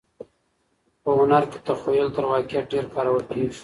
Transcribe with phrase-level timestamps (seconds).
[1.01, 3.59] په هنر کي تخیل تر واقعیت ډېر کارول کیږي.